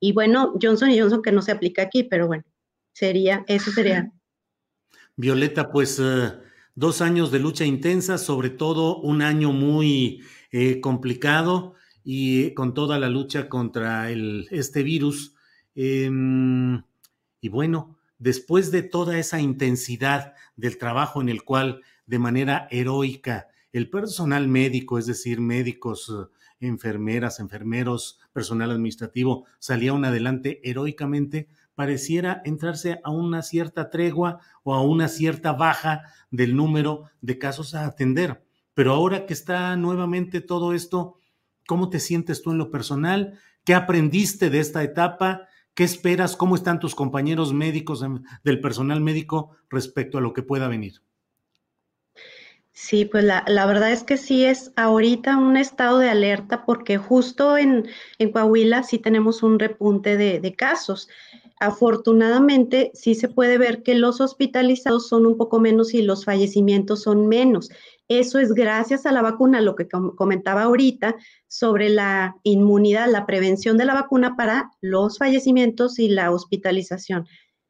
y 0.00 0.12
bueno, 0.12 0.54
Johnson 0.60 0.90
Johnson 0.96 1.22
que 1.22 1.30
no 1.32 1.42
se 1.42 1.52
aplica 1.52 1.82
aquí, 1.82 2.02
pero 2.02 2.26
bueno, 2.26 2.44
sería, 2.92 3.44
eso 3.46 3.70
sería. 3.70 4.10
Violeta, 5.16 5.70
pues 5.70 6.00
eh, 6.00 6.32
dos 6.80 7.02
años 7.02 7.30
de 7.30 7.40
lucha 7.40 7.66
intensa, 7.66 8.16
sobre 8.16 8.48
todo 8.48 8.96
un 8.96 9.20
año 9.20 9.52
muy 9.52 10.22
eh, 10.50 10.80
complicado 10.80 11.74
y 12.02 12.54
con 12.54 12.72
toda 12.72 12.98
la 12.98 13.10
lucha 13.10 13.50
contra 13.50 14.10
este 14.10 14.82
virus. 14.82 15.34
Em, 15.74 16.82
y 17.42 17.50
bueno, 17.50 17.98
después 18.18 18.70
de 18.70 18.82
toda 18.82 19.18
esa 19.18 19.42
intensidad 19.42 20.32
del 20.56 20.78
trabajo 20.78 21.20
en 21.20 21.28
el 21.28 21.44
cual 21.44 21.82
de 22.06 22.18
manera 22.18 22.66
heroica 22.70 23.48
el 23.72 23.90
personal 23.90 24.48
médico, 24.48 24.98
es 24.98 25.04
decir, 25.04 25.38
médicos, 25.38 26.10
enfermeras, 26.60 27.40
enfermeros, 27.40 28.20
personal 28.32 28.70
administrativo, 28.70 29.44
salían 29.58 30.06
adelante 30.06 30.62
heroicamente, 30.64 31.50
pareciera 31.74 32.42
entrarse 32.44 33.00
a 33.04 33.10
una 33.10 33.42
cierta 33.42 33.90
tregua 33.90 34.40
o 34.62 34.74
a 34.74 34.82
una 34.82 35.08
cierta 35.08 35.52
baja 35.52 36.02
del 36.30 36.56
número 36.56 37.04
de 37.20 37.38
casos 37.38 37.74
a 37.74 37.86
atender. 37.86 38.44
Pero 38.74 38.92
ahora 38.92 39.26
que 39.26 39.32
está 39.32 39.76
nuevamente 39.76 40.40
todo 40.40 40.74
esto, 40.74 41.16
¿cómo 41.66 41.90
te 41.90 42.00
sientes 42.00 42.42
tú 42.42 42.52
en 42.52 42.58
lo 42.58 42.70
personal? 42.70 43.38
¿Qué 43.64 43.74
aprendiste 43.74 44.50
de 44.50 44.60
esta 44.60 44.82
etapa? 44.82 45.48
¿Qué 45.74 45.84
esperas? 45.84 46.36
¿Cómo 46.36 46.54
están 46.54 46.80
tus 46.80 46.94
compañeros 46.94 47.52
médicos 47.52 48.04
del 48.42 48.60
personal 48.60 49.00
médico 49.00 49.56
respecto 49.68 50.18
a 50.18 50.20
lo 50.20 50.32
que 50.32 50.42
pueda 50.42 50.68
venir? 50.68 51.02
Sí, 52.72 53.04
pues 53.04 53.24
la, 53.24 53.66
verdad 53.66 53.92
es 53.92 54.04
que 54.04 54.16
sí 54.16 54.44
es 54.44 54.72
ahorita 54.74 55.36
un 55.36 55.58
estado 55.58 55.98
de 55.98 56.08
alerta 56.08 56.64
porque 56.64 56.96
justo 56.96 57.58
en, 57.58 57.86
Coahuila 58.32 58.84
sí 58.84 58.98
tenemos 58.98 59.42
un 59.42 59.58
repunte 59.58 60.16
de, 60.16 60.54
casos. 60.54 61.08
Afortunadamente 61.60 62.90
sí 62.94 63.14
se 63.14 63.28
puede 63.28 63.58
ver 63.58 63.82
que 63.82 63.94
los 63.94 64.22
hospitalizados 64.22 65.08
son 65.08 65.26
un 65.26 65.36
poco 65.36 65.60
menos 65.60 65.92
y 65.92 66.00
los 66.00 66.24
fallecimientos 66.24 67.02
son 67.02 67.28
menos. 67.28 67.68
Eso 68.08 68.38
es 68.38 68.54
gracias 68.54 69.04
a 69.04 69.12
la 69.12 69.20
vacuna, 69.20 69.60
lo 69.60 69.76
que 69.76 69.86
comentaba 69.86 70.62
ahorita 70.62 71.16
sobre 71.46 71.90
la 71.90 72.34
inmunidad, 72.44 73.10
la 73.10 73.26
prevención 73.26 73.76
de 73.76 73.84
la 73.84 73.94
vacuna 73.94 74.36
para 74.36 74.70
los 74.80 75.18
fallecimientos 75.18 75.98
y 75.98 76.08
la 76.08 76.32
hospitalización. 76.32 77.28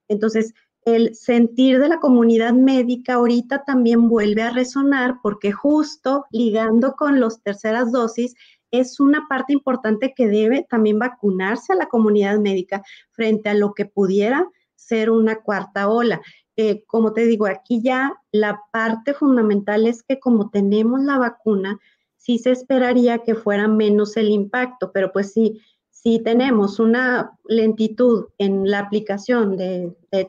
Entonces, 0.08 0.54
el 0.84 1.14
sentir 1.14 1.78
de 1.80 1.88
la 1.88 1.98
comunidad 1.98 2.54
médica 2.54 3.14
ahorita 3.14 3.64
también 3.64 4.08
vuelve 4.08 4.42
a 4.42 4.50
resonar 4.50 5.16
porque 5.22 5.52
justo 5.52 6.24
ligando 6.30 6.92
con 6.92 7.20
las 7.20 7.42
terceras 7.42 7.92
dosis 7.92 8.34
es 8.70 9.00
una 9.00 9.26
parte 9.28 9.52
importante 9.52 10.14
que 10.14 10.28
debe 10.28 10.66
también 10.68 10.98
vacunarse 10.98 11.72
a 11.72 11.76
la 11.76 11.86
comunidad 11.86 12.38
médica 12.38 12.82
frente 13.10 13.48
a 13.48 13.54
lo 13.54 13.74
que 13.74 13.86
pudiera 13.86 14.46
ser 14.74 15.10
una 15.10 15.42
cuarta 15.42 15.88
ola. 15.88 16.20
Eh, 16.56 16.84
como 16.86 17.12
te 17.12 17.24
digo, 17.24 17.46
aquí 17.46 17.80
ya 17.82 18.14
la 18.32 18.60
parte 18.72 19.14
fundamental 19.14 19.86
es 19.86 20.02
que 20.02 20.18
como 20.18 20.50
tenemos 20.50 21.02
la 21.02 21.18
vacuna, 21.18 21.78
sí 22.16 22.38
se 22.38 22.50
esperaría 22.50 23.18
que 23.18 23.34
fuera 23.34 23.68
menos 23.68 24.16
el 24.16 24.30
impacto, 24.30 24.90
pero 24.92 25.12
pues 25.12 25.32
sí, 25.32 25.60
si 25.90 26.18
tenemos 26.18 26.80
una 26.80 27.32
lentitud 27.44 28.28
en 28.38 28.70
la 28.70 28.78
aplicación 28.78 29.58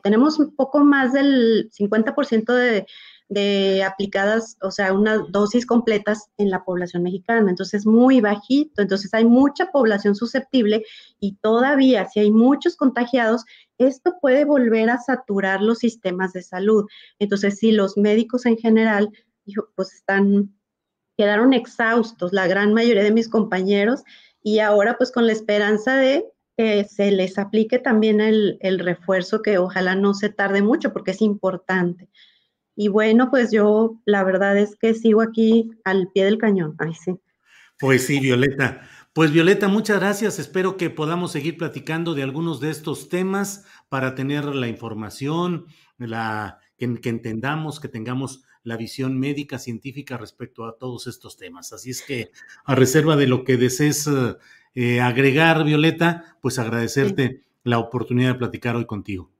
tenemos 0.02 0.38
un 0.38 0.54
poco 0.54 0.80
más 0.80 1.14
del 1.14 1.70
50% 1.70 2.52
de, 2.52 2.86
de 3.32 3.82
aplicadas, 3.82 4.56
o 4.60 4.70
sea, 4.70 4.92
unas 4.92 5.20
dosis 5.30 5.64
completas 5.64 6.28
en 6.36 6.50
la 6.50 6.64
población 6.64 7.02
mexicana. 7.02 7.50
Entonces, 7.50 7.86
muy 7.86 8.20
bajito. 8.20 8.82
Entonces, 8.82 9.12
hay 9.14 9.24
mucha 9.24 9.70
población 9.70 10.14
susceptible 10.14 10.84
y 11.18 11.36
todavía, 11.36 12.06
si 12.08 12.20
hay 12.20 12.30
muchos 12.30 12.76
contagiados, 12.76 13.44
esto 13.78 14.14
puede 14.20 14.44
volver 14.44 14.90
a 14.90 14.98
saturar 14.98 15.62
los 15.62 15.78
sistemas 15.78 16.32
de 16.32 16.42
salud. 16.42 16.86
Entonces, 17.18 17.58
si 17.58 17.72
los 17.72 17.96
médicos 17.96 18.44
en 18.46 18.58
general, 18.58 19.10
pues 19.74 19.94
están, 19.94 20.54
quedaron 21.16 21.52
exhaustos, 21.54 22.32
la 22.32 22.46
gran 22.46 22.74
mayoría 22.74 23.02
de 23.02 23.12
mis 23.12 23.28
compañeros, 23.28 24.02
y 24.42 24.58
ahora 24.58 24.98
pues 24.98 25.12
con 25.12 25.26
la 25.26 25.32
esperanza 25.32 25.96
de 25.96 26.26
que 26.56 26.84
se 26.84 27.10
les 27.12 27.38
aplique 27.38 27.78
también 27.78 28.20
el, 28.20 28.58
refuerzo 28.78 29.40
que 29.40 29.58
ojalá 29.58 29.94
no 29.94 30.12
se 30.14 30.28
tarde 30.28 30.62
mucho 30.62 30.92
porque 30.92 31.12
es 31.12 31.22
importante. 31.22 32.10
Y 32.74 32.88
bueno, 32.88 33.30
pues 33.30 33.50
yo 33.52 34.00
la 34.04 34.24
verdad 34.24 34.56
es 34.56 34.76
que 34.76 34.94
sigo 34.94 35.20
aquí 35.20 35.70
al 35.84 36.08
pie 36.12 36.24
del 36.24 36.38
cañón. 36.38 36.74
Ay, 36.78 36.94
sí. 36.94 37.12
Pues 37.78 38.06
sí, 38.06 38.20
Violeta. 38.20 38.88
Pues 39.12 39.30
Violeta, 39.30 39.68
muchas 39.68 40.00
gracias. 40.00 40.38
Espero 40.38 40.76
que 40.76 40.88
podamos 40.88 41.32
seguir 41.32 41.58
platicando 41.58 42.14
de 42.14 42.22
algunos 42.22 42.60
de 42.60 42.70
estos 42.70 43.08
temas 43.08 43.66
para 43.88 44.14
tener 44.14 44.44
la 44.46 44.68
información, 44.68 45.66
la, 45.98 46.60
que, 46.78 46.94
que 47.00 47.10
entendamos, 47.10 47.78
que 47.78 47.88
tengamos 47.88 48.44
la 48.64 48.76
visión 48.76 49.18
médica 49.18 49.58
científica 49.58 50.16
respecto 50.16 50.64
a 50.64 50.78
todos 50.78 51.06
estos 51.06 51.36
temas. 51.36 51.72
Así 51.72 51.90
es 51.90 52.02
que, 52.02 52.30
a 52.64 52.74
reserva 52.74 53.16
de 53.16 53.26
lo 53.26 53.44
que 53.44 53.56
desees 53.56 54.08
eh, 54.74 55.00
agregar, 55.00 55.64
Violeta, 55.64 56.36
pues 56.40 56.58
agradecerte 56.58 57.42
la 57.64 57.78
oportunidad 57.78 58.32
de 58.32 58.38
platicar 58.38 58.76
hoy 58.76 58.86
contigo. 58.86 59.30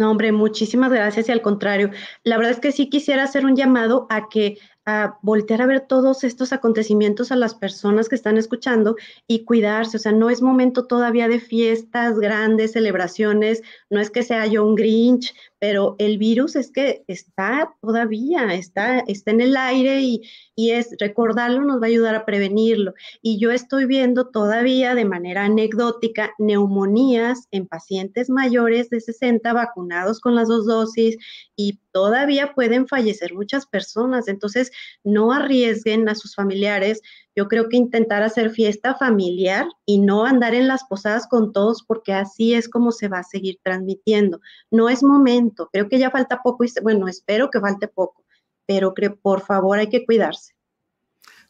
No, 0.00 0.10
hombre, 0.10 0.32
muchísimas 0.32 0.90
gracias 0.90 1.28
y 1.28 1.32
al 1.32 1.42
contrario, 1.42 1.90
la 2.24 2.38
verdad 2.38 2.52
es 2.52 2.60
que 2.60 2.72
sí 2.72 2.88
quisiera 2.88 3.24
hacer 3.24 3.44
un 3.44 3.54
llamado 3.54 4.06
a 4.08 4.30
que 4.30 4.56
a 4.86 5.18
voltear 5.20 5.60
a 5.60 5.66
ver 5.66 5.80
todos 5.82 6.24
estos 6.24 6.54
acontecimientos 6.54 7.30
a 7.30 7.36
las 7.36 7.54
personas 7.54 8.08
que 8.08 8.14
están 8.14 8.38
escuchando 8.38 8.96
y 9.26 9.44
cuidarse. 9.44 9.98
O 9.98 10.00
sea, 10.00 10.12
no 10.12 10.30
es 10.30 10.40
momento 10.40 10.86
todavía 10.86 11.28
de 11.28 11.38
fiestas 11.38 12.18
grandes, 12.18 12.72
celebraciones, 12.72 13.60
no 13.90 14.00
es 14.00 14.08
que 14.08 14.22
sea 14.22 14.46
yo 14.46 14.64
un 14.64 14.74
Grinch, 14.74 15.34
pero 15.60 15.94
el 15.98 16.16
virus 16.16 16.56
es 16.56 16.72
que 16.72 17.04
está 17.06 17.76
todavía, 17.82 18.54
está, 18.54 19.00
está 19.00 19.30
en 19.30 19.42
el 19.42 19.56
aire 19.56 20.00
y, 20.00 20.22
y 20.56 20.70
es 20.70 20.96
recordarlo 20.98 21.60
nos 21.62 21.80
va 21.80 21.84
a 21.84 21.88
ayudar 21.90 22.14
a 22.14 22.24
prevenirlo. 22.24 22.94
Y 23.20 23.38
yo 23.38 23.52
estoy 23.52 23.84
viendo 23.84 24.28
todavía 24.28 24.94
de 24.94 25.04
manera 25.04 25.44
anecdótica 25.44 26.32
neumonías 26.38 27.46
en 27.50 27.66
pacientes 27.66 28.30
mayores 28.30 28.88
de 28.88 29.00
60 29.00 29.52
vacunados 29.52 30.20
con 30.20 30.34
las 30.34 30.48
dos 30.48 30.66
dosis 30.66 31.18
y 31.56 31.78
todavía 31.92 32.54
pueden 32.54 32.88
fallecer 32.88 33.34
muchas 33.34 33.66
personas. 33.66 34.28
Entonces, 34.28 34.72
no 35.04 35.32
arriesguen 35.32 36.08
a 36.08 36.14
sus 36.14 36.34
familiares. 36.34 37.02
Yo 37.36 37.46
creo 37.46 37.68
que 37.68 37.76
intentar 37.76 38.22
hacer 38.22 38.50
fiesta 38.50 38.94
familiar 38.94 39.66
y 39.86 39.98
no 39.98 40.24
andar 40.24 40.54
en 40.54 40.66
las 40.66 40.84
posadas 40.84 41.28
con 41.28 41.52
todos 41.52 41.84
porque 41.86 42.12
así 42.12 42.54
es 42.54 42.68
como 42.68 42.90
se 42.90 43.08
va 43.08 43.20
a 43.20 43.24
seguir 43.24 43.58
transmitiendo. 43.62 44.40
No 44.70 44.88
es 44.88 45.02
momento, 45.02 45.68
creo 45.72 45.88
que 45.88 45.98
ya 45.98 46.10
falta 46.10 46.42
poco 46.42 46.64
y 46.64 46.70
bueno, 46.82 47.06
espero 47.06 47.50
que 47.50 47.60
falte 47.60 47.86
poco, 47.86 48.24
pero 48.66 48.94
creo, 48.94 49.16
por 49.16 49.42
favor 49.42 49.78
hay 49.78 49.88
que 49.88 50.04
cuidarse. 50.04 50.54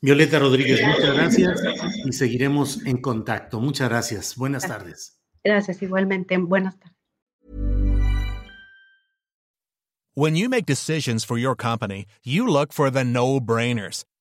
Violeta 0.03 0.39
Rodríguez, 0.39 0.81
muchas 0.87 1.15
gracias 1.15 1.61
y 2.07 2.13
seguiremos 2.13 2.85
en 2.87 3.03
contacto. 3.03 3.61
Muchas 3.61 3.89
gracias. 3.89 4.37
Buenas 4.37 4.67
tardes. 4.67 5.21
Gracias, 5.45 5.83
igualmente. 5.83 6.37
Buenas 6.39 6.79
tardes. 6.79 6.97
When 10.15 10.35
you 10.35 10.49
make 10.49 10.67
decisions 10.67 11.25
for 11.25 11.39
your 11.39 11.55
company, 11.55 12.05
you 12.25 12.47
look 12.47 12.73
for 12.73 12.91
the 12.91 13.05
no-brainers. 13.05 14.05